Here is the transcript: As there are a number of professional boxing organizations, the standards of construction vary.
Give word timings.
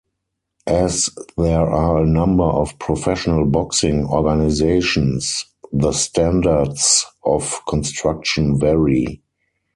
As 0.65 1.11
there 1.37 1.69
are 1.69 2.01
a 2.01 2.07
number 2.07 2.43
of 2.43 2.79
professional 2.79 3.45
boxing 3.45 4.03
organizations, 4.07 5.45
the 5.71 5.91
standards 5.91 7.05
of 7.23 7.61
construction 7.67 8.59
vary. 8.59 9.21